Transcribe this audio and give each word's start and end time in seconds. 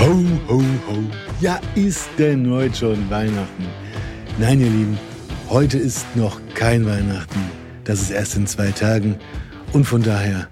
Ho, 0.00 0.24
ho, 0.48 0.62
ho. 0.88 0.98
Ja, 1.42 1.60
ist 1.74 2.08
denn 2.16 2.50
heute 2.50 2.74
schon 2.74 3.10
Weihnachten? 3.10 3.66
Nein, 4.38 4.58
ihr 4.58 4.70
Lieben, 4.70 4.98
heute 5.50 5.76
ist 5.76 6.06
noch 6.16 6.40
kein 6.54 6.86
Weihnachten. 6.86 7.38
Das 7.84 8.00
ist 8.00 8.10
erst 8.10 8.34
in 8.34 8.46
zwei 8.46 8.70
Tagen. 8.70 9.16
Und 9.74 9.84
von 9.84 10.02
daher 10.02 10.48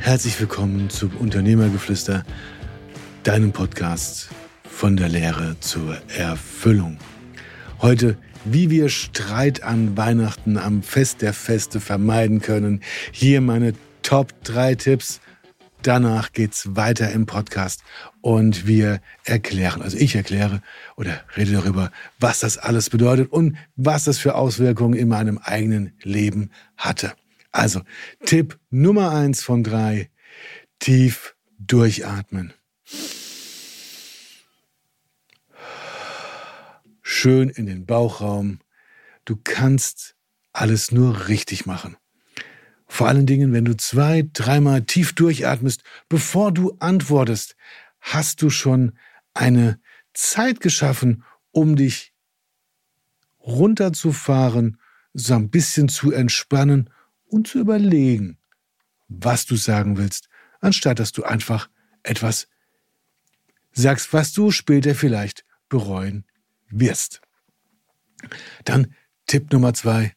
herzlich 0.00 0.40
willkommen 0.40 0.90
zu 0.90 1.08
Unternehmergeflüster, 1.20 2.24
deinem 3.22 3.52
Podcast 3.52 4.30
von 4.68 4.96
der 4.96 5.08
Lehre 5.08 5.54
zur 5.60 5.96
Erfüllung. 6.18 6.98
Heute, 7.80 8.16
wie 8.44 8.70
wir 8.70 8.88
Streit 8.88 9.62
an 9.62 9.96
Weihnachten 9.96 10.58
am 10.58 10.82
Fest 10.82 11.22
der 11.22 11.32
Feste 11.32 11.78
vermeiden 11.78 12.40
können. 12.40 12.80
Hier 13.12 13.40
meine 13.40 13.74
Top 14.02 14.32
3 14.42 14.74
Tipps 14.74 15.20
Danach 15.82 16.32
geht's 16.32 16.76
weiter 16.76 17.10
im 17.10 17.24
Podcast 17.24 17.82
und 18.20 18.66
wir 18.66 19.00
erklären, 19.24 19.80
also 19.80 19.96
ich 19.96 20.14
erkläre 20.14 20.60
oder 20.96 21.22
rede 21.38 21.52
darüber, 21.52 21.90
was 22.18 22.40
das 22.40 22.58
alles 22.58 22.90
bedeutet 22.90 23.32
und 23.32 23.56
was 23.76 24.04
das 24.04 24.18
für 24.18 24.34
Auswirkungen 24.34 24.92
in 24.92 25.08
meinem 25.08 25.38
eigenen 25.38 25.94
Leben 26.02 26.50
hatte. 26.76 27.14
Also 27.50 27.80
Tipp 28.26 28.58
Nummer 28.68 29.12
eins 29.12 29.42
von 29.42 29.64
drei, 29.64 30.10
tief 30.80 31.34
durchatmen. 31.58 32.52
Schön 37.00 37.48
in 37.48 37.64
den 37.64 37.86
Bauchraum. 37.86 38.58
Du 39.24 39.36
kannst 39.42 40.14
alles 40.52 40.92
nur 40.92 41.28
richtig 41.28 41.64
machen. 41.64 41.96
Vor 42.92 43.06
allen 43.06 43.24
Dingen, 43.24 43.52
wenn 43.52 43.64
du 43.64 43.76
zwei, 43.76 44.28
dreimal 44.32 44.82
tief 44.82 45.14
durchatmest, 45.14 45.84
bevor 46.08 46.50
du 46.50 46.76
antwortest, 46.80 47.54
hast 48.00 48.42
du 48.42 48.50
schon 48.50 48.98
eine 49.32 49.80
Zeit 50.12 50.60
geschaffen, 50.60 51.22
um 51.52 51.76
dich 51.76 52.12
runterzufahren, 53.38 54.80
so 55.14 55.34
ein 55.34 55.50
bisschen 55.50 55.88
zu 55.88 56.10
entspannen 56.10 56.90
und 57.26 57.46
zu 57.46 57.60
überlegen, 57.60 58.38
was 59.06 59.46
du 59.46 59.54
sagen 59.54 59.96
willst, 59.96 60.28
anstatt 60.60 60.98
dass 60.98 61.12
du 61.12 61.22
einfach 61.22 61.70
etwas 62.02 62.48
sagst, 63.70 64.12
was 64.12 64.32
du 64.32 64.50
später 64.50 64.96
vielleicht 64.96 65.44
bereuen 65.68 66.24
wirst. 66.68 67.20
Dann 68.64 68.92
Tipp 69.28 69.52
Nummer 69.52 69.74
zwei, 69.74 70.12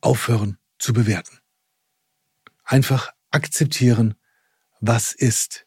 aufhören 0.00 0.56
zu 0.78 0.92
bewerten. 0.92 1.43
Einfach 2.64 3.12
akzeptieren, 3.30 4.14
was 4.80 5.12
ist. 5.12 5.66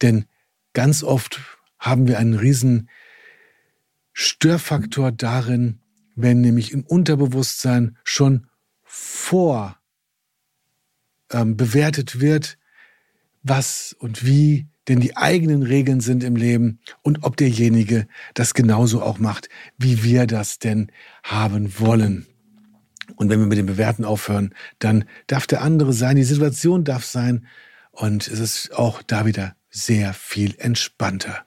Denn 0.00 0.26
ganz 0.72 1.02
oft 1.02 1.40
haben 1.78 2.06
wir 2.06 2.18
einen 2.18 2.34
riesen 2.34 2.88
Störfaktor 4.12 5.12
darin, 5.12 5.80
wenn 6.14 6.40
nämlich 6.40 6.72
im 6.72 6.84
Unterbewusstsein 6.84 7.96
schon 8.04 8.46
vor 8.82 9.78
ähm, 11.30 11.56
bewertet 11.56 12.20
wird, 12.20 12.58
was 13.42 13.96
und 13.98 14.24
wie 14.24 14.68
denn 14.88 15.00
die 15.00 15.16
eigenen 15.16 15.62
Regeln 15.62 16.00
sind 16.00 16.24
im 16.24 16.36
Leben 16.36 16.80
und 17.02 17.22
ob 17.22 17.36
derjenige 17.36 18.06
das 18.34 18.52
genauso 18.54 19.02
auch 19.02 19.18
macht, 19.18 19.48
wie 19.78 20.02
wir 20.02 20.26
das 20.26 20.58
denn 20.58 20.90
haben 21.22 21.78
wollen. 21.78 22.26
Und 23.16 23.28
wenn 23.28 23.40
wir 23.40 23.46
mit 23.46 23.58
dem 23.58 23.66
Bewerten 23.66 24.04
aufhören, 24.04 24.54
dann 24.78 25.04
darf 25.26 25.46
der 25.46 25.62
andere 25.62 25.92
sein, 25.92 26.16
die 26.16 26.24
Situation 26.24 26.84
darf 26.84 27.04
sein 27.04 27.46
und 27.90 28.26
es 28.26 28.40
ist 28.40 28.72
auch 28.74 29.02
da 29.02 29.26
wieder 29.26 29.54
sehr 29.70 30.14
viel 30.14 30.54
entspannter. 30.58 31.44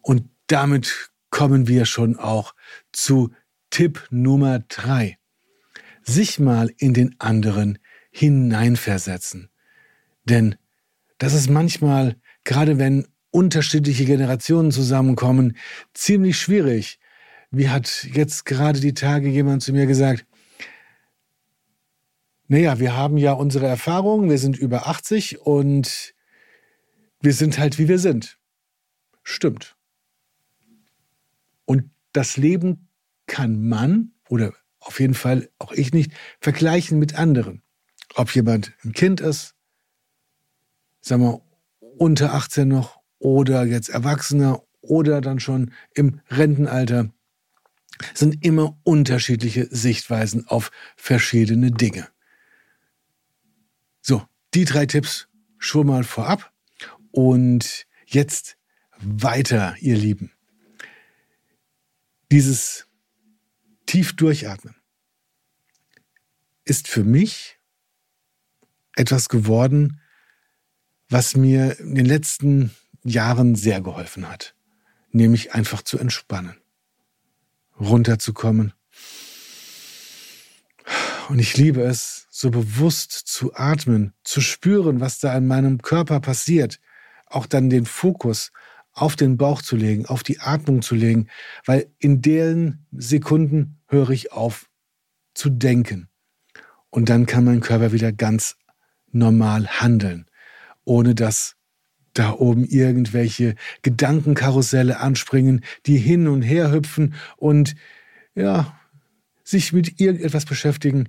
Und 0.00 0.28
damit 0.46 1.10
kommen 1.30 1.68
wir 1.68 1.84
schon 1.84 2.16
auch 2.16 2.54
zu 2.92 3.32
Tipp 3.70 4.06
Nummer 4.10 4.60
drei. 4.60 5.18
Sich 6.02 6.38
mal 6.38 6.72
in 6.78 6.94
den 6.94 7.16
anderen 7.18 7.78
hineinversetzen. 8.10 9.50
Denn 10.24 10.56
das 11.18 11.34
ist 11.34 11.50
manchmal, 11.50 12.16
gerade 12.44 12.78
wenn 12.78 13.06
unterschiedliche 13.30 14.04
Generationen 14.04 14.70
zusammenkommen, 14.70 15.56
ziemlich 15.92 16.38
schwierig. 16.38 16.98
Wie 17.50 17.68
hat 17.68 18.08
jetzt 18.12 18.46
gerade 18.46 18.80
die 18.80 18.94
Tage 18.94 19.28
jemand 19.28 19.62
zu 19.62 19.72
mir 19.72 19.86
gesagt, 19.86 20.26
naja, 22.48 22.78
wir 22.78 22.96
haben 22.96 23.16
ja 23.16 23.32
unsere 23.32 23.66
Erfahrungen, 23.66 24.30
wir 24.30 24.38
sind 24.38 24.56
über 24.56 24.86
80 24.86 25.40
und 25.40 26.14
wir 27.20 27.32
sind 27.32 27.58
halt 27.58 27.78
wie 27.78 27.88
wir 27.88 27.98
sind. 27.98 28.38
Stimmt. 29.22 29.76
Und 31.64 31.90
das 32.12 32.36
Leben 32.36 32.88
kann 33.26 33.66
man, 33.68 34.12
oder 34.28 34.52
auf 34.78 35.00
jeden 35.00 35.14
Fall 35.14 35.50
auch 35.58 35.72
ich 35.72 35.92
nicht, 35.92 36.12
vergleichen 36.40 36.98
mit 36.98 37.18
anderen. 37.18 37.62
Ob 38.14 38.34
jemand 38.34 38.72
ein 38.84 38.92
Kind 38.92 39.20
ist, 39.20 39.54
sagen 41.00 41.22
wir 41.22 41.42
unter 41.98 42.34
18 42.34 42.68
noch, 42.68 43.00
oder 43.18 43.64
jetzt 43.64 43.88
Erwachsener 43.88 44.62
oder 44.80 45.20
dann 45.20 45.40
schon 45.40 45.72
im 45.94 46.20
Rentenalter, 46.28 47.10
sind 48.14 48.44
immer 48.44 48.78
unterschiedliche 48.84 49.66
Sichtweisen 49.70 50.46
auf 50.46 50.70
verschiedene 50.96 51.70
Dinge. 51.70 52.08
Die 54.56 54.64
drei 54.64 54.86
Tipps 54.86 55.28
schon 55.58 55.86
mal 55.86 56.02
vorab. 56.02 56.50
Und 57.10 57.86
jetzt 58.06 58.56
weiter, 58.96 59.76
ihr 59.80 59.98
Lieben. 59.98 60.32
Dieses 62.32 62.88
tief 63.84 64.16
durchatmen 64.16 64.74
ist 66.64 66.88
für 66.88 67.04
mich 67.04 67.58
etwas 68.94 69.28
geworden, 69.28 70.00
was 71.10 71.36
mir 71.36 71.78
in 71.78 71.94
den 71.94 72.06
letzten 72.06 72.74
Jahren 73.04 73.56
sehr 73.56 73.82
geholfen 73.82 74.26
hat. 74.26 74.54
Nämlich 75.10 75.52
einfach 75.52 75.82
zu 75.82 75.98
entspannen, 75.98 76.56
runterzukommen. 77.78 78.72
Und 81.28 81.40
ich 81.40 81.56
liebe 81.56 81.82
es, 81.82 82.26
so 82.30 82.50
bewusst 82.50 83.10
zu 83.12 83.54
atmen, 83.54 84.12
zu 84.22 84.40
spüren, 84.40 85.00
was 85.00 85.18
da 85.18 85.36
in 85.36 85.46
meinem 85.46 85.82
Körper 85.82 86.20
passiert, 86.20 86.78
auch 87.26 87.46
dann 87.46 87.70
den 87.70 87.86
Fokus 87.86 88.52
auf 88.92 89.16
den 89.16 89.36
Bauch 89.36 89.60
zu 89.60 89.76
legen, 89.76 90.06
auf 90.06 90.22
die 90.22 90.40
Atmung 90.40 90.82
zu 90.82 90.94
legen, 90.94 91.28
weil 91.64 91.90
in 91.98 92.22
den 92.22 92.86
Sekunden 92.92 93.80
höre 93.88 94.10
ich 94.10 94.32
auf 94.32 94.68
zu 95.34 95.50
denken. 95.50 96.08
Und 96.90 97.08
dann 97.08 97.26
kann 97.26 97.44
mein 97.44 97.60
Körper 97.60 97.92
wieder 97.92 98.12
ganz 98.12 98.56
normal 99.12 99.66
handeln, 99.66 100.26
ohne 100.84 101.14
dass 101.14 101.56
da 102.14 102.32
oben 102.32 102.64
irgendwelche 102.64 103.54
Gedankenkarusselle 103.82 104.98
anspringen, 104.98 105.62
die 105.84 105.98
hin 105.98 106.28
und 106.28 106.42
her 106.42 106.72
hüpfen 106.72 107.14
und 107.36 107.74
ja, 108.34 108.78
sich 109.46 109.72
mit 109.72 110.00
irgendetwas 110.00 110.44
beschäftigen, 110.44 111.08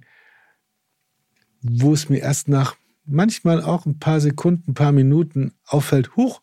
wo 1.61 1.93
es 1.93 2.07
mir 2.07 2.19
erst 2.19 2.47
nach 2.47 2.77
manchmal 3.03 3.63
auch 3.63 3.87
ein 3.87 3.97
paar 3.97 4.21
Sekunden, 4.21 4.71
ein 4.71 4.73
paar 4.75 4.91
Minuten 4.91 5.55
auffällt, 5.65 6.15
huch, 6.15 6.41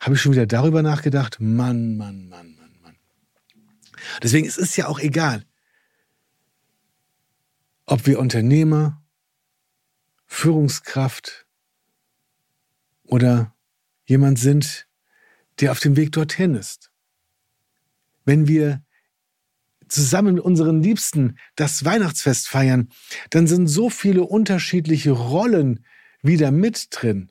habe 0.00 0.14
ich 0.14 0.22
schon 0.22 0.32
wieder 0.32 0.46
darüber 0.46 0.82
nachgedacht. 0.82 1.36
Mann, 1.40 1.98
Mann, 1.98 2.28
Mann, 2.28 2.56
Mann, 2.56 2.78
Mann. 2.82 2.96
Deswegen 4.22 4.46
es 4.46 4.56
ist 4.56 4.70
es 4.70 4.76
ja 4.76 4.88
auch 4.88 4.98
egal, 4.98 5.44
ob 7.84 8.06
wir 8.06 8.18
Unternehmer, 8.18 9.02
Führungskraft 10.24 11.46
oder 13.02 13.54
jemand 14.06 14.38
sind, 14.38 14.88
der 15.60 15.70
auf 15.70 15.80
dem 15.80 15.96
Weg 15.96 16.12
dorthin 16.12 16.54
ist. 16.54 16.90
Wenn 18.24 18.48
wir 18.48 18.83
zusammen 19.88 20.34
mit 20.34 20.44
unseren 20.44 20.82
Liebsten 20.82 21.36
das 21.56 21.84
Weihnachtsfest 21.84 22.48
feiern, 22.48 22.88
dann 23.30 23.46
sind 23.46 23.66
so 23.66 23.90
viele 23.90 24.22
unterschiedliche 24.22 25.12
Rollen 25.12 25.84
wieder 26.22 26.50
mit 26.50 26.88
drin. 26.90 27.30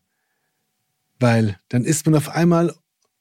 Weil 1.19 1.59
dann 1.69 1.83
ist 1.83 2.05
man 2.05 2.15
auf 2.15 2.29
einmal, 2.29 2.73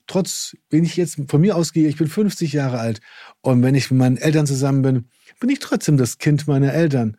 trotz, 0.06 0.56
wenn 0.70 0.84
ich 0.84 0.96
jetzt 0.96 1.18
von 1.28 1.40
mir 1.40 1.56
ausgehe, 1.56 1.88
ich 1.88 1.96
bin 1.96 2.08
50 2.08 2.52
Jahre 2.52 2.78
alt 2.78 3.00
und 3.40 3.62
wenn 3.62 3.74
ich 3.74 3.90
mit 3.90 3.98
meinen 3.98 4.16
Eltern 4.16 4.46
zusammen 4.46 4.82
bin, 4.82 5.08
bin 5.40 5.50
ich 5.50 5.58
trotzdem 5.58 5.96
das 5.96 6.18
Kind 6.18 6.46
meiner 6.46 6.72
Eltern. 6.72 7.16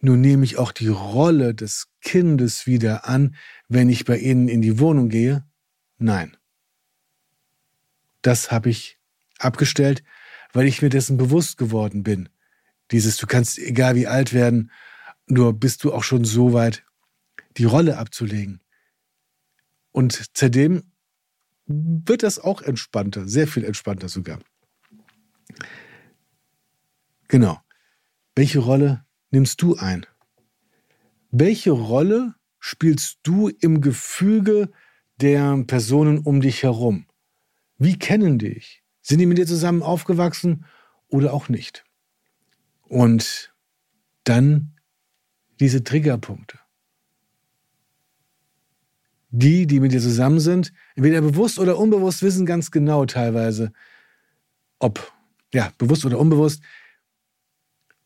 Nur 0.00 0.16
nehme 0.16 0.44
ich 0.44 0.58
auch 0.58 0.72
die 0.72 0.88
Rolle 0.88 1.54
des 1.54 1.88
Kindes 2.00 2.66
wieder 2.66 3.08
an, 3.08 3.34
wenn 3.68 3.88
ich 3.88 4.04
bei 4.04 4.18
ihnen 4.18 4.48
in 4.48 4.62
die 4.62 4.78
Wohnung 4.78 5.08
gehe? 5.08 5.44
Nein. 5.98 6.36
Das 8.22 8.50
habe 8.50 8.70
ich 8.70 8.98
abgestellt 9.38 10.02
weil 10.56 10.68
ich 10.68 10.80
mir 10.80 10.88
dessen 10.88 11.18
bewusst 11.18 11.58
geworden 11.58 12.02
bin. 12.02 12.30
Dieses, 12.90 13.18
du 13.18 13.26
kannst, 13.26 13.58
egal 13.58 13.94
wie 13.94 14.06
alt 14.06 14.32
werden, 14.32 14.70
nur 15.26 15.52
bist 15.52 15.84
du 15.84 15.92
auch 15.92 16.02
schon 16.02 16.24
so 16.24 16.54
weit, 16.54 16.82
die 17.58 17.66
Rolle 17.66 17.98
abzulegen. 17.98 18.62
Und 19.92 20.30
seitdem 20.32 20.92
wird 21.66 22.22
das 22.22 22.38
auch 22.38 22.62
entspannter, 22.62 23.28
sehr 23.28 23.46
viel 23.46 23.64
entspannter 23.64 24.08
sogar. 24.08 24.38
Genau. 27.28 27.60
Welche 28.34 28.60
Rolle 28.60 29.04
nimmst 29.30 29.60
du 29.60 29.76
ein? 29.76 30.06
Welche 31.30 31.72
Rolle 31.72 32.34
spielst 32.60 33.18
du 33.24 33.48
im 33.48 33.82
Gefüge 33.82 34.70
der 35.16 35.62
Personen 35.66 36.20
um 36.20 36.40
dich 36.40 36.62
herum? 36.62 37.04
Wie 37.76 37.98
kennen 37.98 38.38
dich? 38.38 38.85
Sind 39.06 39.20
die 39.20 39.26
mit 39.26 39.38
dir 39.38 39.46
zusammen 39.46 39.84
aufgewachsen 39.84 40.64
oder 41.06 41.32
auch 41.32 41.48
nicht? 41.48 41.84
Und 42.88 43.54
dann 44.24 44.72
diese 45.60 45.84
Triggerpunkte. 45.84 46.58
Die, 49.30 49.68
die 49.68 49.78
mit 49.78 49.92
dir 49.92 50.00
zusammen 50.00 50.40
sind, 50.40 50.72
entweder 50.96 51.20
bewusst 51.20 51.60
oder 51.60 51.78
unbewusst, 51.78 52.24
wissen 52.24 52.46
ganz 52.46 52.72
genau 52.72 53.06
teilweise, 53.06 53.72
ob, 54.80 55.12
ja, 55.54 55.72
bewusst 55.78 56.04
oder 56.04 56.18
unbewusst, 56.18 56.64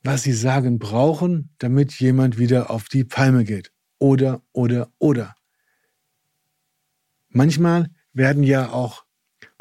was 0.02 0.22
sie 0.22 0.34
sagen 0.34 0.78
brauchen, 0.78 1.48
damit 1.56 1.94
jemand 1.94 2.36
wieder 2.36 2.70
auf 2.70 2.90
die 2.90 3.04
Palme 3.04 3.44
geht. 3.44 3.72
Oder, 3.98 4.42
oder, 4.52 4.92
oder. 4.98 5.34
Manchmal 7.30 7.88
werden 8.12 8.42
ja 8.42 8.70
auch 8.70 9.06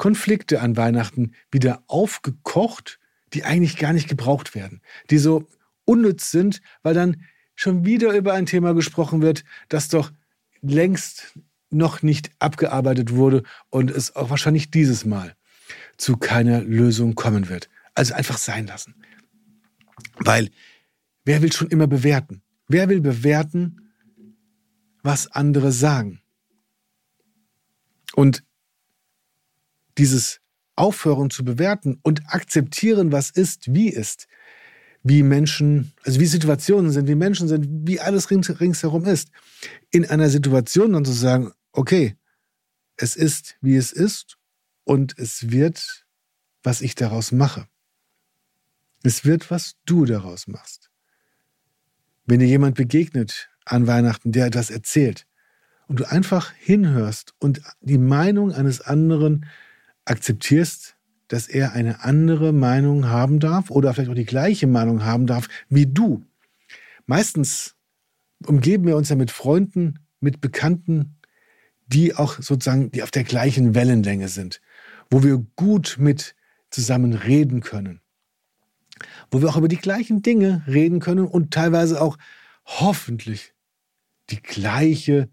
Konflikte 0.00 0.62
an 0.62 0.78
Weihnachten 0.78 1.32
wieder 1.52 1.84
aufgekocht, 1.86 2.98
die 3.34 3.44
eigentlich 3.44 3.76
gar 3.76 3.92
nicht 3.92 4.08
gebraucht 4.08 4.54
werden, 4.54 4.80
die 5.10 5.18
so 5.18 5.46
unnütz 5.84 6.30
sind, 6.30 6.62
weil 6.82 6.94
dann 6.94 7.22
schon 7.54 7.84
wieder 7.84 8.14
über 8.14 8.32
ein 8.32 8.46
Thema 8.46 8.72
gesprochen 8.72 9.20
wird, 9.20 9.44
das 9.68 9.88
doch 9.88 10.10
längst 10.62 11.38
noch 11.68 12.00
nicht 12.02 12.30
abgearbeitet 12.38 13.12
wurde 13.12 13.42
und 13.68 13.90
es 13.90 14.16
auch 14.16 14.30
wahrscheinlich 14.30 14.70
dieses 14.70 15.04
Mal 15.04 15.36
zu 15.98 16.16
keiner 16.16 16.62
Lösung 16.62 17.14
kommen 17.14 17.50
wird. 17.50 17.68
Also 17.94 18.14
einfach 18.14 18.38
sein 18.38 18.66
lassen. 18.66 18.94
Weil 20.16 20.48
wer 21.26 21.42
will 21.42 21.52
schon 21.52 21.68
immer 21.68 21.86
bewerten? 21.86 22.40
Wer 22.68 22.88
will 22.88 23.02
bewerten, 23.02 23.92
was 25.02 25.30
andere 25.30 25.72
sagen? 25.72 26.22
Und 28.14 28.42
dieses 29.98 30.40
Aufhören 30.76 31.30
zu 31.30 31.44
bewerten 31.44 31.98
und 32.02 32.22
akzeptieren, 32.26 33.12
was 33.12 33.30
ist, 33.30 33.72
wie 33.74 33.88
ist, 33.88 34.28
wie 35.02 35.22
Menschen, 35.22 35.92
also 36.04 36.20
wie 36.20 36.26
Situationen 36.26 36.90
sind, 36.90 37.08
wie 37.08 37.14
Menschen 37.14 37.48
sind, 37.48 37.66
wie 37.86 38.00
alles 38.00 38.30
rings, 38.30 38.60
ringsherum 38.60 39.04
ist. 39.04 39.28
In 39.90 40.06
einer 40.06 40.28
Situation 40.30 40.92
dann 40.92 41.04
zu 41.04 41.12
sagen, 41.12 41.52
okay, 41.72 42.16
es 42.96 43.16
ist, 43.16 43.56
wie 43.60 43.76
es 43.76 43.92
ist 43.92 44.38
und 44.84 45.18
es 45.18 45.50
wird, 45.50 46.06
was 46.62 46.80
ich 46.82 46.94
daraus 46.94 47.32
mache. 47.32 47.66
Es 49.02 49.24
wird, 49.24 49.50
was 49.50 49.76
du 49.86 50.04
daraus 50.04 50.46
machst. 50.46 50.90
Wenn 52.26 52.40
dir 52.40 52.46
jemand 52.46 52.76
begegnet 52.76 53.50
an 53.64 53.86
Weihnachten, 53.86 54.32
der 54.32 54.50
das 54.50 54.70
erzählt 54.70 55.26
und 55.88 56.00
du 56.00 56.10
einfach 56.10 56.52
hinhörst 56.52 57.34
und 57.38 57.62
die 57.80 57.98
Meinung 57.98 58.52
eines 58.52 58.80
anderen 58.80 59.46
akzeptierst, 60.10 60.96
dass 61.28 61.46
er 61.46 61.72
eine 61.72 62.02
andere 62.02 62.52
Meinung 62.52 63.06
haben 63.06 63.38
darf 63.38 63.70
oder 63.70 63.94
vielleicht 63.94 64.10
auch 64.10 64.14
die 64.14 64.24
gleiche 64.24 64.66
Meinung 64.66 65.04
haben 65.04 65.26
darf 65.26 65.48
wie 65.68 65.86
du. 65.86 66.24
Meistens 67.06 67.76
umgeben 68.46 68.86
wir 68.86 68.96
uns 68.96 69.08
ja 69.08 69.16
mit 69.16 69.30
Freunden, 69.30 70.00
mit 70.20 70.40
Bekannten, 70.40 71.16
die 71.86 72.14
auch 72.14 72.40
sozusagen, 72.40 72.90
die 72.90 73.02
auf 73.02 73.10
der 73.10 73.24
gleichen 73.24 73.74
Wellenlänge 73.74 74.28
sind, 74.28 74.60
wo 75.10 75.22
wir 75.22 75.44
gut 75.56 75.96
mit 75.98 76.34
zusammen 76.70 77.14
reden 77.14 77.60
können 77.60 78.00
wo 79.30 79.40
wir 79.40 79.48
auch 79.48 79.56
über 79.56 79.68
die 79.68 79.76
gleichen 79.76 80.22
Dinge 80.22 80.62
reden 80.66 81.00
können 81.00 81.26
und 81.26 81.52
teilweise 81.52 82.00
auch 82.00 82.18
hoffentlich 82.64 83.54
die 84.30 84.42
gleiche 84.42 85.30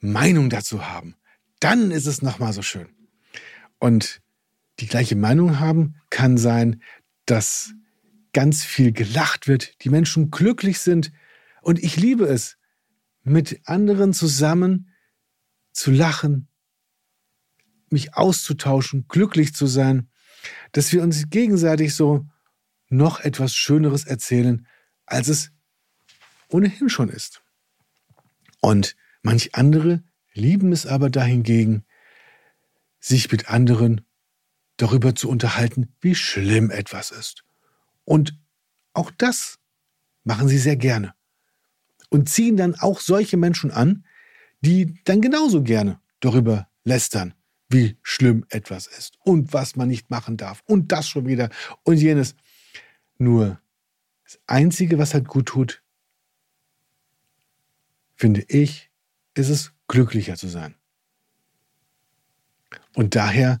Meinung 0.00 0.50
dazu 0.50 0.86
haben. 0.86 1.16
Dann 1.60 1.90
ist 1.90 2.06
es 2.06 2.22
nochmal 2.22 2.52
so 2.52 2.62
schön. 2.62 2.88
Und 3.84 4.22
die 4.80 4.86
gleiche 4.86 5.14
Meinung 5.14 5.60
haben 5.60 5.96
kann 6.08 6.38
sein, 6.38 6.80
dass 7.26 7.74
ganz 8.32 8.64
viel 8.64 8.92
gelacht 8.92 9.46
wird, 9.46 9.84
die 9.84 9.90
Menschen 9.90 10.30
glücklich 10.30 10.78
sind. 10.78 11.12
Und 11.60 11.78
ich 11.84 11.98
liebe 11.98 12.24
es, 12.24 12.56
mit 13.24 13.60
anderen 13.64 14.14
zusammen 14.14 14.90
zu 15.72 15.90
lachen, 15.90 16.48
mich 17.90 18.14
auszutauschen, 18.14 19.04
glücklich 19.06 19.52
zu 19.52 19.66
sein, 19.66 20.08
dass 20.72 20.90
wir 20.94 21.02
uns 21.02 21.28
gegenseitig 21.28 21.94
so 21.94 22.26
noch 22.88 23.20
etwas 23.20 23.54
Schöneres 23.54 24.06
erzählen, 24.06 24.66
als 25.04 25.28
es 25.28 25.52
ohnehin 26.48 26.88
schon 26.88 27.10
ist. 27.10 27.42
Und 28.62 28.96
manch 29.20 29.54
andere 29.54 30.02
lieben 30.32 30.72
es 30.72 30.86
aber 30.86 31.10
dahingegen, 31.10 31.84
sich 33.04 33.30
mit 33.30 33.50
anderen 33.50 34.00
darüber 34.78 35.14
zu 35.14 35.28
unterhalten, 35.28 35.94
wie 36.00 36.14
schlimm 36.14 36.70
etwas 36.70 37.10
ist. 37.10 37.44
Und 38.04 38.38
auch 38.94 39.10
das 39.10 39.58
machen 40.24 40.48
sie 40.48 40.58
sehr 40.58 40.76
gerne. 40.76 41.14
Und 42.08 42.30
ziehen 42.30 42.56
dann 42.56 42.74
auch 42.74 43.00
solche 43.00 43.36
Menschen 43.36 43.70
an, 43.70 44.06
die 44.60 45.02
dann 45.04 45.20
genauso 45.20 45.62
gerne 45.62 46.00
darüber 46.20 46.66
lästern, 46.84 47.34
wie 47.68 47.98
schlimm 48.02 48.46
etwas 48.48 48.86
ist 48.86 49.18
und 49.20 49.52
was 49.52 49.76
man 49.76 49.88
nicht 49.88 50.08
machen 50.08 50.38
darf 50.38 50.62
und 50.64 50.90
das 50.90 51.06
schon 51.06 51.26
wieder 51.26 51.50
und 51.82 51.98
jenes. 51.98 52.34
Nur 53.18 53.60
das 54.24 54.38
Einzige, 54.46 54.98
was 54.98 55.12
halt 55.12 55.28
gut 55.28 55.46
tut, 55.46 55.82
finde 58.14 58.44
ich, 58.48 58.90
ist 59.34 59.50
es, 59.50 59.72
glücklicher 59.88 60.36
zu 60.36 60.48
sein. 60.48 60.74
Und 62.94 63.14
daher, 63.16 63.60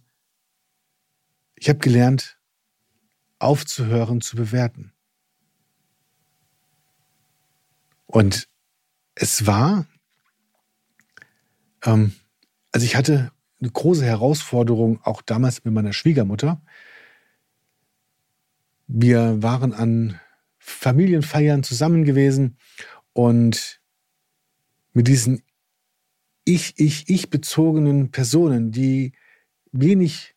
ich 1.56 1.68
habe 1.68 1.80
gelernt, 1.80 2.38
aufzuhören 3.38 4.20
zu 4.20 4.36
bewerten. 4.36 4.92
Und 8.06 8.48
es 9.14 9.46
war, 9.46 9.86
ähm, 11.84 12.14
also 12.70 12.86
ich 12.86 12.96
hatte 12.96 13.32
eine 13.60 13.70
große 13.70 14.04
Herausforderung 14.04 15.00
auch 15.02 15.20
damals 15.22 15.64
mit 15.64 15.74
meiner 15.74 15.92
Schwiegermutter, 15.92 16.62
wir 18.86 19.42
waren 19.42 19.72
an 19.72 20.20
Familienfeiern 20.58 21.62
zusammen 21.62 22.04
gewesen 22.04 22.58
und 23.12 23.80
mit 24.92 25.08
diesen 25.08 25.42
ich, 26.44 26.74
ich, 26.76 27.08
ich 27.08 27.30
bezogenen 27.30 28.10
Personen, 28.10 28.70
die 28.70 29.12
wenig 29.74 30.34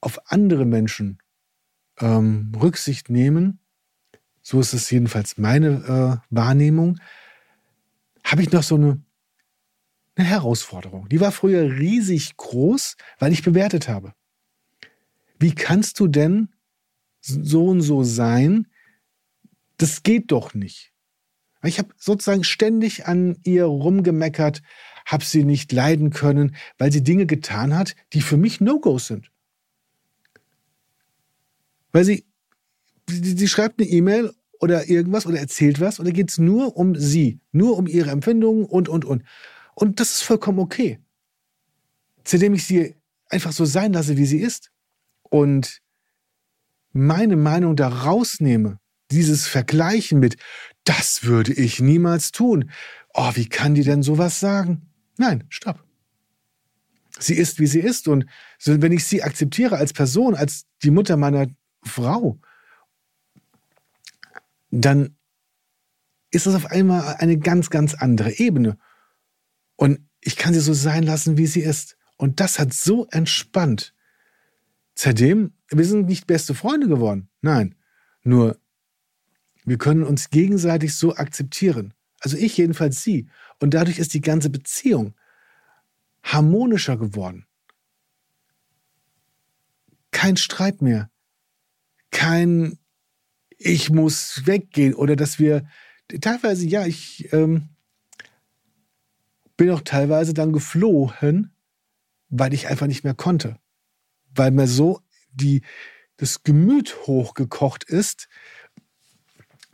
auf 0.00 0.30
andere 0.30 0.64
Menschen 0.64 1.18
ähm, 2.00 2.52
Rücksicht 2.60 3.10
nehmen, 3.10 3.60
so 4.42 4.60
ist 4.60 4.72
es 4.72 4.90
jedenfalls 4.90 5.38
meine 5.38 6.20
äh, 6.30 6.34
Wahrnehmung, 6.34 6.98
habe 8.24 8.42
ich 8.42 8.50
noch 8.52 8.62
so 8.62 8.74
eine, 8.74 9.00
eine 10.16 10.26
Herausforderung. 10.26 11.08
Die 11.08 11.20
war 11.20 11.32
früher 11.32 11.78
riesig 11.78 12.36
groß, 12.36 12.96
weil 13.18 13.32
ich 13.32 13.42
bewertet 13.42 13.88
habe. 13.88 14.14
Wie 15.38 15.54
kannst 15.54 15.98
du 16.00 16.08
denn 16.08 16.48
so 17.22 17.68
und 17.68 17.80
so 17.80 18.02
sein, 18.02 18.66
das 19.76 20.02
geht 20.02 20.32
doch 20.32 20.54
nicht. 20.54 20.92
Ich 21.62 21.78
habe 21.78 21.94
sozusagen 21.96 22.44
ständig 22.44 23.06
an 23.06 23.38
ihr 23.44 23.64
rumgemeckert, 23.64 24.62
habe 25.06 25.24
sie 25.24 25.44
nicht 25.44 25.72
leiden 25.72 26.10
können, 26.10 26.54
weil 26.78 26.92
sie 26.92 27.02
Dinge 27.02 27.26
getan 27.26 27.76
hat, 27.76 27.94
die 28.12 28.20
für 28.20 28.36
mich 28.36 28.60
No-Gos 28.60 29.06
sind. 29.06 29.30
Weil 31.92 32.04
sie, 32.04 32.24
sie, 33.08 33.36
sie 33.36 33.48
schreibt 33.48 33.80
eine 33.80 33.88
E-Mail 33.88 34.32
oder 34.60 34.88
irgendwas 34.88 35.26
oder 35.26 35.38
erzählt 35.38 35.80
was 35.80 35.98
und 35.98 36.06
da 36.06 36.12
geht 36.12 36.30
es 36.30 36.38
nur 36.38 36.76
um 36.76 36.94
sie, 36.94 37.40
nur 37.50 37.76
um 37.76 37.86
ihre 37.86 38.10
Empfindungen 38.10 38.64
und, 38.64 38.88
und, 38.88 39.04
und. 39.04 39.24
Und 39.74 40.00
das 40.00 40.12
ist 40.12 40.22
vollkommen 40.22 40.58
okay. 40.58 41.00
Zudem 42.24 42.54
ich 42.54 42.64
sie 42.64 42.94
einfach 43.28 43.52
so 43.52 43.64
sein 43.64 43.92
lasse, 43.92 44.16
wie 44.16 44.26
sie 44.26 44.38
ist. 44.38 44.70
Und 45.22 45.80
meine 46.92 47.36
Meinung 47.36 47.74
da 47.74 47.88
rausnehme, 47.88 48.78
dieses 49.10 49.46
Vergleichen 49.46 50.20
mit, 50.20 50.36
das 50.84 51.24
würde 51.24 51.52
ich 51.52 51.80
niemals 51.80 52.32
tun. 52.32 52.70
Oh, 53.14 53.30
wie 53.34 53.48
kann 53.48 53.74
die 53.74 53.84
denn 53.84 54.02
sowas 54.02 54.40
sagen? 54.40 54.91
Nein, 55.16 55.44
stopp. 55.48 55.84
Sie 57.18 57.34
ist, 57.34 57.58
wie 57.58 57.66
sie 57.66 57.80
ist. 57.80 58.08
Und 58.08 58.26
wenn 58.64 58.92
ich 58.92 59.04
sie 59.04 59.22
akzeptiere 59.22 59.76
als 59.76 59.92
Person, 59.92 60.34
als 60.34 60.66
die 60.82 60.90
Mutter 60.90 61.16
meiner 61.16 61.46
Frau, 61.82 62.40
dann 64.70 65.16
ist 66.30 66.46
das 66.46 66.54
auf 66.54 66.66
einmal 66.66 67.16
eine 67.18 67.38
ganz, 67.38 67.70
ganz 67.70 67.94
andere 67.94 68.38
Ebene. 68.38 68.78
Und 69.76 70.00
ich 70.20 70.36
kann 70.36 70.54
sie 70.54 70.60
so 70.60 70.72
sein 70.72 71.02
lassen, 71.02 71.36
wie 71.36 71.46
sie 71.46 71.60
ist. 71.60 71.96
Und 72.16 72.40
das 72.40 72.58
hat 72.58 72.72
so 72.72 73.06
entspannt. 73.10 73.94
Seitdem, 74.94 75.52
wir 75.68 75.84
sind 75.84 76.06
nicht 76.06 76.26
beste 76.26 76.54
Freunde 76.54 76.88
geworden. 76.88 77.28
Nein. 77.40 77.74
Nur, 78.22 78.58
wir 79.64 79.78
können 79.78 80.04
uns 80.04 80.30
gegenseitig 80.30 80.94
so 80.94 81.16
akzeptieren. 81.16 81.94
Also 82.20 82.36
ich 82.36 82.56
jedenfalls 82.56 83.02
sie. 83.02 83.28
Und 83.62 83.74
dadurch 83.74 84.00
ist 84.00 84.12
die 84.12 84.20
ganze 84.20 84.50
Beziehung 84.50 85.14
harmonischer 86.24 86.96
geworden. 86.96 87.46
Kein 90.10 90.36
Streit 90.36 90.82
mehr. 90.82 91.12
Kein 92.10 92.80
Ich 93.58 93.88
muss 93.88 94.42
weggehen 94.46 94.94
oder 94.94 95.14
dass 95.14 95.38
wir 95.38 95.64
teilweise, 96.20 96.66
ja, 96.66 96.86
ich 96.86 97.32
ähm, 97.32 97.68
bin 99.56 99.70
auch 99.70 99.82
teilweise 99.82 100.34
dann 100.34 100.52
geflohen, 100.52 101.54
weil 102.30 102.54
ich 102.54 102.66
einfach 102.66 102.88
nicht 102.88 103.04
mehr 103.04 103.14
konnte. 103.14 103.60
Weil 104.34 104.50
mir 104.50 104.66
so 104.66 105.02
die, 105.30 105.62
das 106.16 106.42
Gemüt 106.42 107.06
hochgekocht 107.06 107.84
ist, 107.84 108.28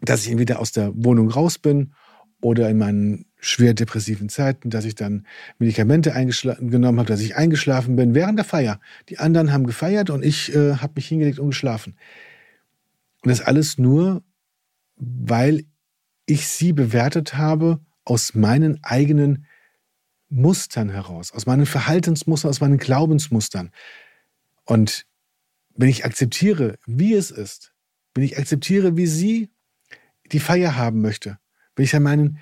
dass 0.03 0.27
ich 0.27 0.31
entweder 0.31 0.59
aus 0.59 0.73
der 0.73 0.93
Wohnung 0.95 1.31
raus 1.31 1.59
bin 1.59 1.95
oder 2.41 2.69
in 2.69 2.79
meinen 2.79 3.27
schwer 3.41 3.75
depressiven 3.75 4.29
Zeiten, 4.29 4.71
dass 4.71 4.85
ich 4.85 4.95
dann 4.95 5.27
Medikamente 5.59 6.11
genommen 6.11 6.99
habe, 6.99 7.09
dass 7.09 7.21
ich 7.21 7.37
eingeschlafen 7.37 7.97
bin 7.97 8.15
während 8.15 8.39
der 8.39 8.45
Feier. 8.45 8.81
Die 9.09 9.19
anderen 9.19 9.53
haben 9.53 9.67
gefeiert 9.67 10.11
und 10.11 10.25
ich 10.25 10.55
äh, 10.55 10.77
habe 10.77 10.95
mich 10.97 11.09
hingelegt 11.09 11.39
und 11.39 11.51
geschlafen. 11.51 11.97
Und 13.23 13.31
das 13.31 13.41
alles 13.41 13.79
nur, 13.79 14.23
weil 14.97 15.65
ich 16.27 16.47
sie 16.49 16.73
bewertet 16.73 17.35
habe 17.35 17.81
aus 18.05 18.35
meinen 18.35 18.79
eigenen 18.83 19.47
Mustern 20.29 20.91
heraus, 20.91 21.33
aus 21.33 21.47
meinen 21.47 21.67
Verhaltensmustern, 21.67 22.51
aus 22.51 22.61
meinen 22.61 22.79
Glaubensmustern. 22.79 23.71
Und 24.65 25.07
wenn 25.75 25.89
ich 25.89 26.05
akzeptiere, 26.05 26.79
wie 26.87 27.15
es 27.15 27.31
ist, 27.31 27.73
wenn 28.15 28.25
ich 28.25 28.39
akzeptiere, 28.39 28.97
wie 28.97 29.07
sie 29.07 29.51
die 30.33 30.41
Feier 30.41 30.77
haben 30.77 31.01
möchte, 31.01 31.39
wenn 31.79 31.85
ich 31.85 31.93
dann 31.93 32.03
meinen 32.03 32.39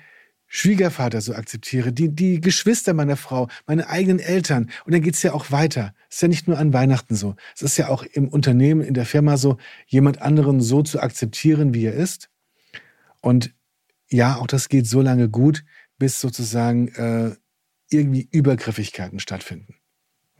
Schwiegervater 0.47 1.21
so 1.21 1.35
akzeptiere, 1.35 1.93
die, 1.93 2.09
die 2.09 2.41
Geschwister 2.41 2.93
meiner 2.93 3.17
Frau, 3.17 3.49
meine 3.67 3.87
eigenen 3.87 4.19
Eltern. 4.19 4.71
Und 4.85 4.93
dann 4.93 5.01
geht 5.01 5.13
es 5.13 5.23
ja 5.23 5.33
auch 5.33 5.51
weiter. 5.51 5.93
Es 6.09 6.17
ist 6.17 6.21
ja 6.21 6.27
nicht 6.29 6.47
nur 6.47 6.57
an 6.57 6.73
Weihnachten 6.73 7.15
so. 7.15 7.35
Es 7.55 7.61
ist 7.61 7.77
ja 7.77 7.89
auch 7.89 8.03
im 8.03 8.29
Unternehmen, 8.29 8.81
in 8.81 8.93
der 8.93 9.05
Firma 9.05 9.37
so, 9.37 9.57
jemand 9.85 10.21
anderen 10.21 10.59
so 10.61 10.81
zu 10.81 11.01
akzeptieren, 11.01 11.73
wie 11.73 11.85
er 11.85 11.93
ist. 11.93 12.29
Und 13.21 13.53
ja, 14.09 14.37
auch 14.37 14.47
das 14.47 14.69
geht 14.69 14.87
so 14.87 15.01
lange 15.01 15.29
gut, 15.29 15.63
bis 15.99 16.19
sozusagen 16.19 16.87
äh, 16.95 17.35
irgendwie 17.89 18.27
Übergriffigkeiten 18.31 19.19
stattfinden. 19.19 19.75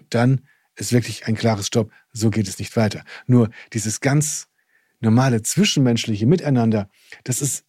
Dann 0.09 0.41
ist 0.75 0.93
wirklich 0.93 1.27
ein 1.27 1.35
klares 1.35 1.67
Stopp, 1.67 1.91
so 2.13 2.29
geht 2.29 2.47
es 2.47 2.59
nicht 2.59 2.75
weiter. 2.77 3.03
Nur 3.25 3.49
dieses 3.73 3.99
ganz 3.99 4.47
normale 4.99 5.41
zwischenmenschliche 5.41 6.25
Miteinander, 6.25 6.89
das 7.23 7.41
ist 7.41 7.66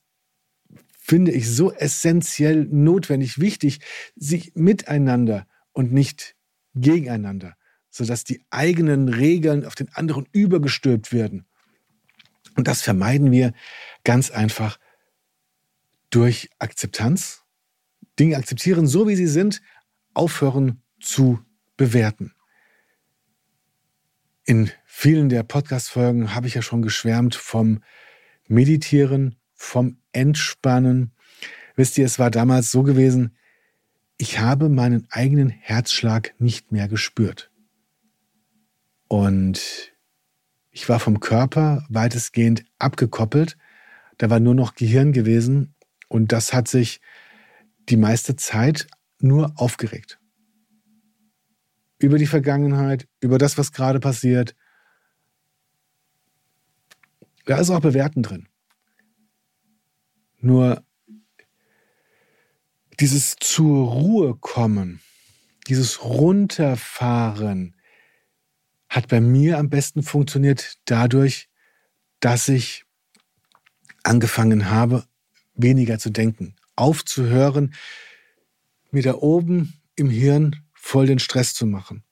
finde 1.08 1.32
ich 1.32 1.48
so 1.50 1.72
essentiell 1.72 2.66
notwendig, 2.70 3.38
wichtig, 3.38 3.80
sich 4.14 4.52
miteinander 4.54 5.46
und 5.72 5.90
nicht 5.90 6.36
gegeneinander, 6.74 7.56
sodass 7.88 8.24
die 8.24 8.44
eigenen 8.50 9.08
Regeln 9.08 9.64
auf 9.64 9.74
den 9.74 9.88
anderen 9.94 10.28
übergestülpt 10.32 11.12
werden. 11.12 11.46
Und 12.56 12.68
das 12.68 12.82
vermeiden 12.82 13.30
wir 13.30 13.54
ganz 14.04 14.30
einfach 14.30 14.78
durch 16.10 16.50
Akzeptanz, 16.58 17.42
Dinge 18.18 18.36
akzeptieren, 18.36 18.86
so 18.86 19.08
wie 19.08 19.16
sie 19.16 19.28
sind, 19.28 19.62
aufhören 20.12 20.82
zu 21.00 21.40
bewerten. 21.78 22.34
In 24.44 24.70
vielen 24.84 25.30
der 25.30 25.42
Podcast-Folgen 25.42 26.34
habe 26.34 26.48
ich 26.48 26.54
ja 26.54 26.62
schon 26.62 26.82
geschwärmt 26.82 27.34
vom 27.34 27.82
Meditieren, 28.46 29.37
vom 29.58 29.98
Entspannen. 30.12 31.12
Wisst 31.76 31.98
ihr, 31.98 32.06
es 32.06 32.18
war 32.18 32.30
damals 32.30 32.70
so 32.70 32.82
gewesen, 32.82 33.36
ich 34.16 34.38
habe 34.38 34.68
meinen 34.68 35.06
eigenen 35.10 35.50
Herzschlag 35.50 36.34
nicht 36.38 36.72
mehr 36.72 36.88
gespürt. 36.88 37.50
Und 39.08 39.92
ich 40.70 40.88
war 40.88 41.00
vom 41.00 41.20
Körper 41.20 41.84
weitestgehend 41.88 42.64
abgekoppelt. 42.78 43.56
Da 44.16 44.30
war 44.30 44.40
nur 44.40 44.54
noch 44.54 44.74
Gehirn 44.74 45.12
gewesen 45.12 45.74
und 46.08 46.32
das 46.32 46.52
hat 46.52 46.68
sich 46.68 47.00
die 47.88 47.96
meiste 47.96 48.36
Zeit 48.36 48.86
nur 49.20 49.52
aufgeregt. 49.56 50.20
Über 51.98 52.18
die 52.18 52.26
Vergangenheit, 52.26 53.08
über 53.20 53.38
das, 53.38 53.58
was 53.58 53.72
gerade 53.72 53.98
passiert. 53.98 54.54
Da 57.44 57.58
ist 57.58 57.70
auch 57.70 57.80
Bewerten 57.80 58.22
drin. 58.22 58.48
Nur 60.40 60.84
dieses 63.00 63.36
zur 63.36 63.88
Ruhe 63.90 64.36
kommen, 64.36 65.00
dieses 65.68 66.02
Runterfahren 66.02 67.76
hat 68.88 69.08
bei 69.08 69.20
mir 69.20 69.58
am 69.58 69.68
besten 69.68 70.02
funktioniert 70.02 70.78
dadurch, 70.86 71.48
dass 72.20 72.48
ich 72.48 72.84
angefangen 74.02 74.70
habe, 74.70 75.04
weniger 75.54 75.98
zu 75.98 76.10
denken, 76.10 76.56
aufzuhören, 76.76 77.74
mir 78.90 79.02
da 79.02 79.14
oben 79.14 79.80
im 79.96 80.08
Hirn 80.08 80.64
voll 80.72 81.06
den 81.06 81.18
Stress 81.18 81.52
zu 81.54 81.66
machen. 81.66 82.04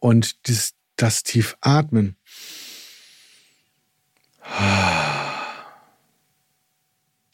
Und 0.00 0.48
das, 0.48 0.74
das 0.96 1.22
tief 1.22 1.56
atmen. 1.60 2.16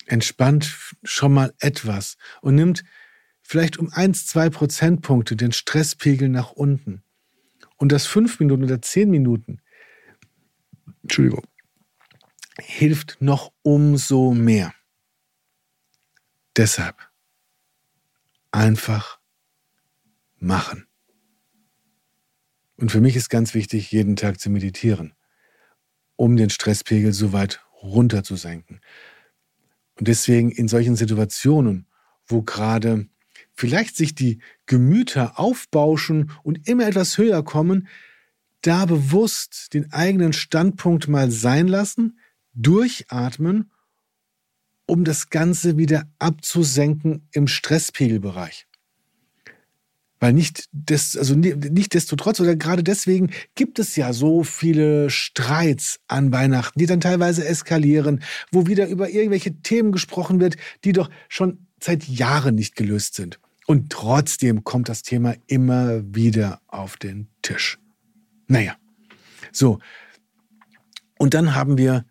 Entspannt 0.09 0.95
schon 1.03 1.33
mal 1.33 1.55
etwas 1.61 2.17
und 2.41 2.55
nimmt 2.55 2.85
vielleicht 3.43 3.79
um 3.79 3.91
eins, 3.93 4.27
zwei 4.27 4.50
Prozentpunkte 4.50 5.37
den 5.37 5.53
Stresspegel 5.53 6.29
nach 6.29 6.53
unten. 6.53 7.03
Und 7.77 7.93
das 7.93 8.07
fünf 8.07 8.41
Minuten 8.41 8.65
oder 8.65 8.83
zehn 8.83 9.11
Minuten, 9.11 9.61
Entschuldigung, 11.03 11.47
hilft 12.59 13.19
noch 13.21 13.53
umso 13.62 14.33
mehr. 14.33 14.75
Deshalb 16.57 16.97
einfach 18.50 19.21
machen. 20.38 20.87
Und 22.77 22.91
für 22.91 23.00
mich 23.00 23.17
ist 23.17 23.29
ganz 23.29 23.55
wichtig, 23.55 23.91
jeden 23.93 24.17
Tag 24.17 24.41
zu 24.41 24.50
meditieren, 24.50 25.15
um 26.17 26.37
den 26.37 26.50
Stresspegel 26.50 27.12
so 27.12 27.33
weit 27.33 27.61
runter 27.83 28.23
zu 28.23 28.37
senken. 28.37 28.81
Und 29.99 30.09
deswegen 30.09 30.50
in 30.50 30.69
solchen 30.69 30.97
Situationen, 30.97 31.87
wo 32.26 32.43
gerade 32.43 33.09
vielleicht 33.55 33.97
sich 33.97 34.14
die 34.14 34.38
Gemüter 34.67 35.38
aufbauschen 35.38 36.31
und 36.45 36.69
immer 36.69 36.87
etwas 36.87 37.19
höher 37.19 37.43
kommen, 37.43 37.88
da 38.62 38.87
bewusst 38.87 39.75
den 39.75 39.93
eigenen 39.93 40.33
Standpunkt 40.33 41.09
mal 41.09 41.31
sein 41.31 41.67
lassen, 41.67 42.19
durchatmen, 42.55 43.71
um 44.87 45.05
das 45.05 45.31
Ganze 45.31 45.76
wieder 45.76 46.09
abzusenken 46.19 47.28
im 47.33 47.47
Stresspegelbereich. 47.47 48.67
Weil 50.20 50.32
nicht, 50.32 50.68
des, 50.72 51.16
also 51.16 51.34
nicht 51.37 51.94
desto 51.94 52.16
trotz 52.16 52.40
oder 52.40 52.56
gerade 52.56 52.82
deswegen 52.82 53.30
gibt 53.54 53.78
es 53.78 53.94
ja 53.94 54.12
so 54.12 54.42
viele 54.42 55.10
Streits 55.10 56.00
an 56.08 56.32
Weihnachten, 56.32 56.78
die 56.78 56.87
dann 56.87 57.00
teilweise 57.00 57.46
eskalieren, 57.46 58.22
wo 58.50 58.66
wieder 58.66 58.88
über 58.88 59.10
irgendwelche 59.10 59.54
Themen 59.62 59.92
gesprochen 59.92 60.40
wird, 60.40 60.56
die 60.84 60.92
doch 60.92 61.08
schon 61.28 61.66
seit 61.80 62.04
Jahren 62.08 62.56
nicht 62.56 62.75
gelöst 62.75 63.14
sind. 63.14 63.38
Und 63.66 63.90
trotzdem 63.90 64.64
kommt 64.64 64.88
das 64.88 65.02
Thema 65.02 65.34
immer 65.46 66.02
wieder 66.14 66.60
auf 66.66 66.96
den 66.96 67.28
Tisch. 67.42 67.78
Naja, 68.46 68.76
so. 69.52 69.78
Und 71.18 71.34
dann 71.34 71.54
haben 71.54 71.78
wir 71.78 72.06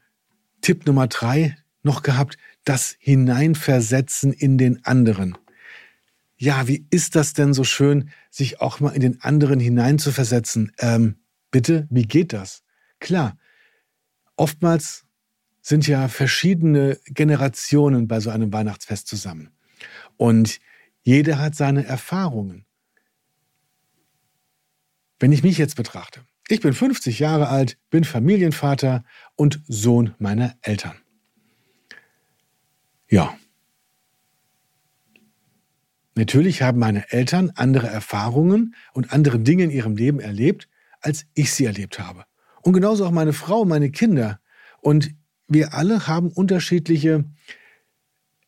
Tipp 0.62 0.86
Nummer 0.86 1.08
drei 1.08 1.58
noch 1.84 2.04
gehabt, 2.04 2.38
das 2.64 2.96
Hineinversetzen 3.00 4.34
in 4.34 4.58
den 4.58 4.86
anderen 4.86 5.38
ja, 6.38 6.68
wie 6.68 6.86
ist 6.92 7.16
das 7.16 7.34
denn 7.34 7.54
so 7.54 7.64
schön, 7.64 8.10
sich 8.30 8.62
auch 8.62 8.80
mal 8.80 8.92
in 8.92 9.02
den 9.02 9.22
anderen 9.22 9.60
hineinzuversetzen? 9.60 10.72
Ähm, 10.78 11.16
bitte, 11.52 11.88
wie 11.90 12.04
geht 12.04 12.32
das? 12.34 12.64
Klar, 13.00 13.38
oftmals 14.36 15.06
sind 15.62 15.88
ja 15.88 16.08
verschiedene 16.08 16.98
Generationen 17.06 18.08
bei 18.08 18.20
so 18.20 18.30
einem 18.30 18.54
Weihnachtsfest 18.54 19.08
zusammen. 19.08 19.50
Und 20.16 20.60
jeder 21.04 21.40
hat 21.40 21.56
seine 21.56 21.86
Erfahrungen. 21.86 22.66
Wenn 25.20 25.32
ich 25.32 25.44
mich 25.44 25.58
jetzt 25.58 25.76
betrachte, 25.76 26.24
ich 26.48 26.62
bin 26.62 26.74
50 26.74 27.20
Jahre 27.20 27.50
alt, 27.50 27.78
bin 27.90 28.04
Familienvater 28.04 29.04
und 29.36 29.62
Sohn 29.68 30.14
meiner 30.20 30.56
Eltern. 30.62 30.96
Ja, 33.10 33.38
Natürlich 36.18 36.64
haben 36.64 36.80
meine 36.80 37.12
Eltern 37.12 37.52
andere 37.54 37.86
Erfahrungen 37.88 38.74
und 38.94 39.14
andere 39.14 39.38
Dinge 39.38 39.66
in 39.66 39.70
ihrem 39.70 39.96
Leben 39.96 40.20
erlebt, 40.20 40.68
als 41.00 41.28
ich 41.36 41.54
sie 41.54 41.66
erlebt 41.66 42.00
habe. 42.00 42.26
Und 42.64 42.74
genauso 42.74 43.06
auch 43.06 43.12
meine 43.12 43.34
Frau, 43.34 43.66
meine 43.66 43.92
Kinder. 43.92 44.40
Und 44.82 45.12
wir 45.48 45.76
alle 45.76 46.08
haben 46.08 46.32
unterschiedliche 46.32 47.24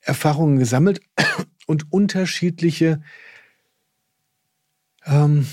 Erfahrungen 0.02 0.58
gesammelt 0.58 1.02
und 1.68 1.94
unterschiedliche, 1.94 3.04
ähm, 5.06 5.46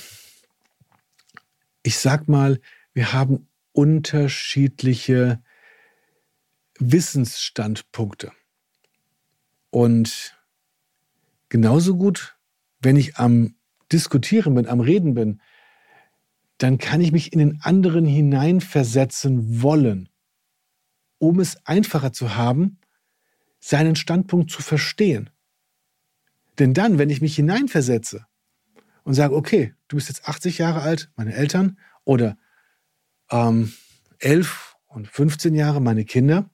ich 1.82 1.98
sag 1.98 2.28
mal, 2.28 2.58
wir 2.94 3.12
haben 3.12 3.46
unterschiedliche 3.72 5.42
Wissensstandpunkte. 6.78 8.32
Und 9.68 10.35
genauso 11.48 11.96
gut, 11.96 12.36
wenn 12.80 12.96
ich 12.96 13.16
am 13.16 13.54
Diskutieren 13.92 14.54
bin, 14.54 14.66
am 14.66 14.80
Reden 14.80 15.14
bin, 15.14 15.40
dann 16.58 16.78
kann 16.78 17.00
ich 17.00 17.12
mich 17.12 17.32
in 17.32 17.38
den 17.38 17.60
anderen 17.60 18.06
hineinversetzen 18.06 19.62
wollen, 19.62 20.08
um 21.18 21.40
es 21.40 21.64
einfacher 21.66 22.12
zu 22.12 22.34
haben, 22.36 22.78
seinen 23.60 23.96
Standpunkt 23.96 24.50
zu 24.50 24.62
verstehen. 24.62 25.30
Denn 26.58 26.72
dann, 26.72 26.98
wenn 26.98 27.10
ich 27.10 27.20
mich 27.20 27.36
hineinversetze 27.36 28.26
und 29.04 29.14
sage, 29.14 29.34
okay, 29.34 29.74
du 29.88 29.96
bist 29.96 30.08
jetzt 30.08 30.28
80 30.28 30.58
Jahre 30.58 30.80
alt, 30.80 31.10
meine 31.16 31.34
Eltern, 31.34 31.78
oder 32.04 32.38
ähm, 33.30 33.72
11 34.18 34.76
und 34.86 35.08
15 35.08 35.54
Jahre, 35.54 35.80
meine 35.80 36.04
Kinder, 36.04 36.48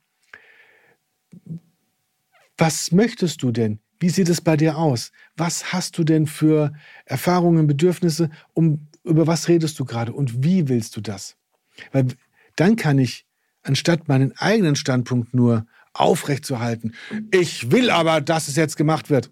was 2.57 2.93
möchtest 2.93 3.43
du 3.43 3.53
denn? 3.53 3.82
Wie 4.03 4.11
sieht 4.11 4.29
es 4.29 4.41
bei 4.41 4.57
dir 4.57 4.79
aus? 4.79 5.13
Was 5.37 5.73
hast 5.73 5.97
du 5.97 6.03
denn 6.03 6.27
für 6.27 6.73
Erfahrungen, 7.05 7.69
Bedürfnisse? 7.69 8.31
Um, 8.53 8.89
über 9.05 9.29
was 9.29 9.47
redest 9.47 9.79
du 9.79 9.85
gerade 9.85 10.13
und 10.13 10.43
wie 10.43 10.67
willst 10.69 10.97
du 10.97 11.01
das? 11.01 11.37
Weil 11.93 12.09
dann 12.57 12.75
kann 12.75 12.99
ich, 12.99 13.29
anstatt 13.63 14.09
meinen 14.09 14.37
eigenen 14.37 14.75
Standpunkt 14.75 15.35
nur 15.35 15.67
aufrechtzuerhalten, 15.93 16.97
ich 17.31 17.71
will 17.71 17.91
aber, 17.91 18.21
dass 18.21 18.49
es 18.49 18.57
jetzt 18.57 18.77
gemacht 18.77 19.09
wird, 19.09 19.31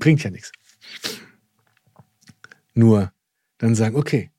bringt 0.00 0.24
ja 0.24 0.30
nichts. 0.30 0.50
Nur 2.74 3.12
dann 3.58 3.76
sagen, 3.76 3.94
okay, 3.94 4.32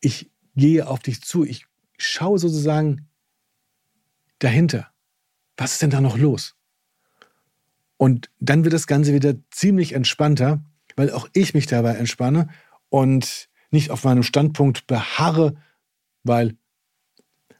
ich 0.00 0.30
gehe 0.56 0.86
auf 0.86 1.00
dich 1.00 1.20
zu, 1.20 1.44
ich 1.44 1.66
schaue 1.98 2.38
sozusagen 2.38 3.06
dahinter. 4.38 4.90
Was 5.58 5.72
ist 5.72 5.82
denn 5.82 5.90
da 5.90 6.00
noch 6.00 6.16
los? 6.16 6.57
Und 7.98 8.30
dann 8.38 8.64
wird 8.64 8.72
das 8.72 8.86
Ganze 8.86 9.12
wieder 9.12 9.34
ziemlich 9.50 9.92
entspannter, 9.92 10.64
weil 10.96 11.10
auch 11.10 11.28
ich 11.34 11.52
mich 11.52 11.66
dabei 11.66 11.94
entspanne 11.94 12.48
und 12.88 13.50
nicht 13.70 13.90
auf 13.90 14.04
meinem 14.04 14.22
Standpunkt 14.22 14.86
beharre, 14.86 15.56
weil 16.22 16.56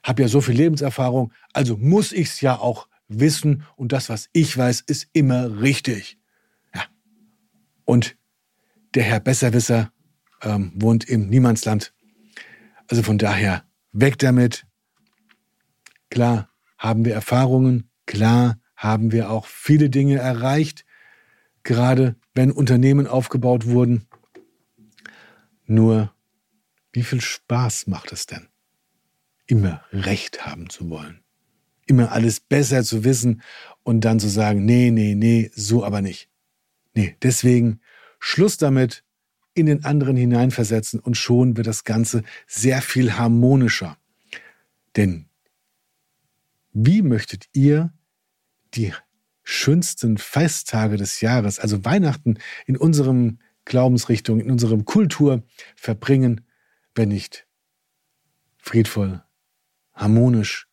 habe 0.02 0.23
ja 0.23 0.28
so 0.28 0.40
viel 0.40 0.54
Lebenserfahrung, 0.54 1.33
also 1.52 1.76
muss 1.76 2.12
ich 2.12 2.28
es 2.28 2.40
ja 2.40 2.57
auch 2.59 2.88
wissen 3.09 3.64
und 3.76 3.92
das, 3.92 4.09
was 4.09 4.30
ich 4.33 4.57
weiß, 4.57 4.80
ist 4.83 5.09
immer 5.12 5.61
richtig. 5.61 6.18
Ja. 6.75 6.85
Und 7.85 8.16
der 8.95 9.02
Herr 9.02 9.21
Besserwisser 9.21 9.92
ähm, 10.42 10.73
wohnt 10.76 11.04
im 11.04 11.28
Niemandsland. 11.28 11.92
Also 12.87 13.02
von 13.02 13.18
daher 13.18 13.64
weg 13.92 14.18
damit. 14.18 14.66
Klar 16.11 16.49
haben 16.78 17.04
wir 17.04 17.12
Erfahrungen, 17.12 17.90
klar 18.07 18.59
haben 18.78 19.11
wir 19.11 19.28
auch 19.28 19.47
viele 19.47 19.90
Dinge 19.90 20.18
erreicht, 20.18 20.85
gerade 21.64 22.14
wenn 22.32 22.52
Unternehmen 22.52 23.08
aufgebaut 23.08 23.66
wurden. 23.66 24.06
Nur, 25.66 26.14
wie 26.92 27.03
viel 27.03 27.20
Spaß 27.20 27.88
macht 27.88 28.12
es 28.12 28.26
denn, 28.26 28.46
immer 29.46 29.83
Recht 29.90 30.46
haben 30.46 30.70
zu 30.70 30.88
wollen? 30.88 31.24
Immer 31.87 32.12
alles 32.12 32.38
besser 32.38 32.85
zu 32.85 33.03
wissen 33.03 33.42
und 33.83 34.03
dann 34.03 34.20
zu 34.20 34.29
sagen, 34.29 34.64
nee, 34.64 34.92
nee, 34.92 35.16
nee, 35.16 35.50
so 35.55 35.85
aber 35.85 36.00
nicht. 36.00 36.31
Nee, 36.94 37.16
deswegen 37.20 37.81
Schluss 38.20 38.59
damit, 38.59 39.03
in 39.55 39.66
den 39.66 39.85
anderen 39.85 40.16
hineinversetzen 40.16 41.00
und 41.00 41.16
schon 41.16 41.57
wird 41.57 41.66
das 41.66 41.83
Ganze 41.83 42.22
sehr 42.46 42.81
viel 42.81 43.14
harmonischer. 43.14 43.98
Denn 44.94 45.26
wie 46.72 47.03
möchtet 47.03 47.48
ihr 47.53 47.92
die 48.74 48.92
schönsten 49.42 50.18
Festtage 50.18 50.96
des 50.96 51.20
Jahres, 51.20 51.59
also 51.59 51.85
Weihnachten 51.85 52.38
in 52.66 52.76
unserem 52.76 53.38
Glaubensrichtung, 53.64 54.40
in 54.40 54.50
unserem 54.50 54.85
Kultur 54.85 55.42
verbringen, 55.76 56.46
wenn 56.94 57.09
nicht 57.09 57.46
friedvoll, 58.59 59.22
harmonisch, 59.94 60.68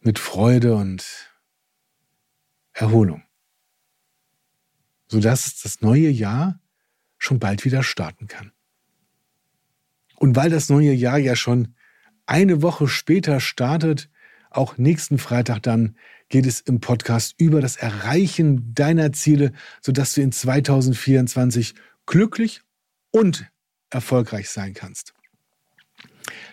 mit 0.00 0.18
Freude 0.18 0.76
und 0.76 1.34
Erholung. 2.72 3.22
Sodass 5.06 5.60
das 5.60 5.80
neue 5.80 6.10
Jahr 6.10 6.60
schon 7.18 7.38
bald 7.38 7.64
wieder 7.64 7.82
starten 7.82 8.26
kann. 8.26 8.52
Und 10.16 10.36
weil 10.36 10.50
das 10.50 10.68
neue 10.68 10.92
Jahr 10.92 11.18
ja 11.18 11.36
schon 11.36 11.74
eine 12.26 12.62
Woche 12.62 12.86
später 12.86 13.40
startet, 13.40 14.10
auch 14.50 14.78
nächsten 14.78 15.18
Freitag 15.18 15.62
dann 15.62 15.96
geht 16.34 16.46
es 16.46 16.58
im 16.62 16.80
Podcast 16.80 17.36
über 17.38 17.60
das 17.60 17.76
Erreichen 17.76 18.74
deiner 18.74 19.12
Ziele, 19.12 19.52
sodass 19.80 20.14
du 20.14 20.20
in 20.20 20.32
2024 20.32 21.76
glücklich 22.06 22.62
und 23.12 23.48
erfolgreich 23.88 24.50
sein 24.50 24.74
kannst. 24.74 25.14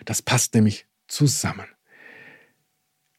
Das 0.04 0.22
passt 0.22 0.54
nämlich 0.54 0.86
zusammen. 1.08 1.66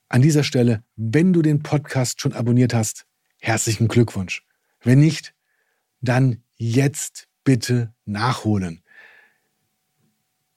An 0.08 0.22
dieser 0.22 0.46
Stelle, 0.46 0.86
wenn 0.96 1.34
du 1.34 1.42
den 1.42 1.64
Podcast 1.64 2.22
schon 2.22 2.32
abonniert 2.32 2.74
hast, 2.74 3.08
herzlichen 3.42 3.90
Glückwunsch. 3.90 4.46
Wenn 4.80 5.00
nicht, 5.00 5.36
dann 6.00 6.44
jetzt 6.56 7.28
bitte 7.44 7.94
nachholen. 8.06 8.84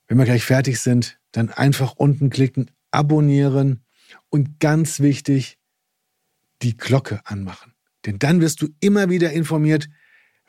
Wenn 0.06 0.18
wir 0.18 0.24
gleich 0.24 0.44
fertig 0.44 0.78
sind, 0.78 1.18
dann 1.32 1.50
einfach 1.50 1.96
unten 1.96 2.30
klicken, 2.30 2.70
abonnieren 2.92 3.82
und 4.28 4.60
ganz 4.60 5.00
wichtig, 5.00 5.55
die 6.62 6.76
Glocke 6.76 7.20
anmachen. 7.24 7.72
Denn 8.04 8.18
dann 8.18 8.40
wirst 8.40 8.62
du 8.62 8.68
immer 8.80 9.10
wieder 9.10 9.32
informiert, 9.32 9.88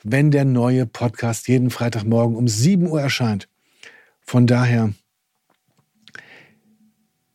wenn 0.03 0.31
der 0.31 0.45
neue 0.45 0.85
Podcast 0.85 1.47
jeden 1.47 1.69
Freitagmorgen 1.69 2.35
um 2.35 2.47
7 2.47 2.87
Uhr 2.87 3.01
erscheint. 3.01 3.49
Von 4.21 4.45
daher, 4.45 4.93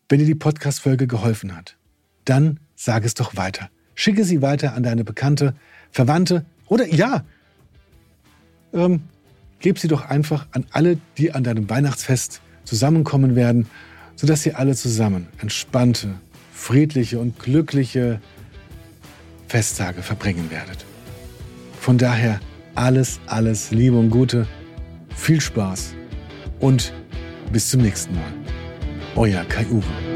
wenn 0.08 0.18
dir 0.18 0.26
die 0.26 0.34
Podcast-Folge 0.34 1.06
geholfen 1.06 1.56
hat, 1.56 1.76
dann 2.24 2.60
sag 2.74 3.04
es 3.04 3.14
doch 3.14 3.36
weiter. 3.36 3.70
Schicke 3.94 4.24
sie 4.24 4.42
weiter 4.42 4.74
an 4.74 4.82
deine 4.82 5.04
Bekannte, 5.04 5.54
Verwandte 5.90 6.44
oder 6.66 6.86
ja, 6.86 7.24
ähm, 8.72 9.02
gib 9.58 9.78
sie 9.78 9.88
doch 9.88 10.06
einfach 10.08 10.46
an 10.52 10.66
alle, 10.70 10.98
die 11.18 11.32
an 11.32 11.44
deinem 11.44 11.68
Weihnachtsfest 11.68 12.40
zusammenkommen 12.64 13.36
werden, 13.36 13.66
sodass 14.16 14.46
ihr 14.46 14.58
alle 14.58 14.74
zusammen 14.74 15.28
entspannte, 15.38 16.14
friedliche 16.52 17.18
und 17.18 17.38
glückliche 17.38 18.20
Festtage 19.52 20.00
verbringen 20.00 20.50
werdet. 20.50 20.86
Von 21.78 21.98
daher 21.98 22.40
alles, 22.74 23.20
alles 23.26 23.70
Liebe 23.70 23.98
und 23.98 24.08
Gute, 24.08 24.46
viel 25.14 25.42
Spaß 25.42 25.94
und 26.58 26.94
bis 27.52 27.68
zum 27.68 27.82
nächsten 27.82 28.14
Mal. 28.14 28.32
Euer 29.14 29.44
Kai 29.44 29.66
Uwe. 29.66 30.11